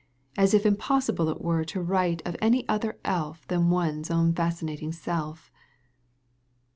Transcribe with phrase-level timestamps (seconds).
[0.35, 4.91] As if impossible it were To write of any other elf Than one's own fascinating
[4.91, 5.51] self.